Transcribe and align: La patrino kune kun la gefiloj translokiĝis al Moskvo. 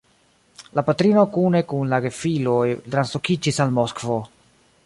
La 0.79 0.83
patrino 0.87 1.25
kune 1.35 1.61
kun 1.73 1.93
la 1.93 2.01
gefiloj 2.07 2.65
translokiĝis 2.97 3.65
al 3.67 3.79
Moskvo. 3.81 4.19